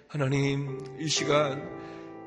하나님, 0.08 0.80
이 1.00 1.08
시간 1.08 1.62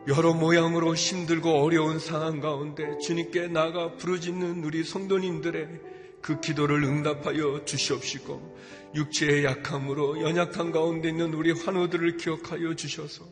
여러 0.09 0.35
모양으로 0.35 0.95
힘들고 0.95 1.63
어려운 1.63 1.99
상황 1.99 2.41
가운데 2.41 2.99
주님께 2.99 3.49
나가 3.49 3.97
부르짖는 3.97 4.63
우리 4.63 4.85
성도님들의 4.85 5.96
그 6.27 6.41
기도를 6.41 6.83
응답하여 6.83 7.65
주시옵시고 7.65 8.59
육체의 8.97 9.45
약함으로 9.45 10.21
연약한 10.23 10.73
가운데 10.73 11.09
있는 11.09 11.33
우리 11.33 11.53
환우들을 11.53 12.17
기억하여 12.17 12.75
주셔서 12.75 13.25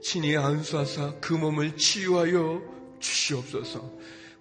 친히 0.00 0.36
안수하사 0.36 1.16
그 1.20 1.34
몸을 1.34 1.76
치유하여 1.76 2.62
주시옵소서 3.00 3.92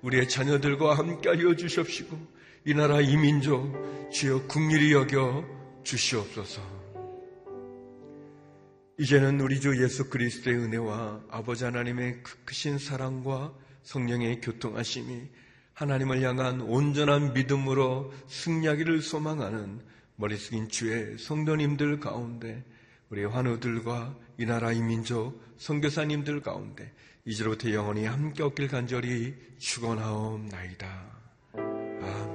우리의 0.04 0.30
자녀들과 0.30 1.00
함께하여 1.00 1.56
주시옵시고 1.56 2.16
이 2.66 2.76
나라 2.76 3.02
이민족 3.02 4.12
주여 4.12 4.44
국리이 4.48 4.94
여겨 4.94 5.44
주시옵소서. 5.84 6.62
이제는 9.00 9.42
우리 9.42 9.60
주 9.60 9.84
예수 9.84 10.10
그리스도의 10.10 10.58
은혜와 10.58 11.22
아버지 11.30 11.64
하나님의 11.64 12.22
그 12.22 12.38
크신 12.46 12.78
사랑과 12.78 13.54
성령의 13.82 14.42
교통하심이 14.42 15.24
하나님을 15.76 16.22
향한 16.22 16.62
온전한 16.62 17.34
믿음으로 17.34 18.14
승리하기를 18.28 19.02
소망하는 19.02 19.82
머리 20.16 20.38
숙인 20.38 20.70
주의 20.70 21.18
성도님들 21.18 22.00
가운데 22.00 22.64
우리 23.10 23.26
환우들과 23.26 24.16
이 24.38 24.46
나라 24.46 24.72
이민족 24.72 25.42
선교사님들 25.58 26.42
가운데 26.42 26.92
이제로부터 27.26 27.72
영원히 27.72 28.06
함께 28.06 28.44
없길 28.44 28.70
간절히 28.70 29.36
축원하옵나이다. 29.60 30.88
아멘. 31.54 32.35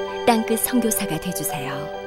땅끝 0.25 0.59
성교사가 0.59 1.19
되주세요 1.19 2.00